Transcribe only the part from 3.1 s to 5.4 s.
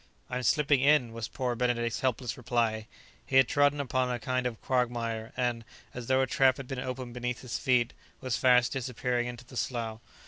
He had trodden upon a kind of quagmire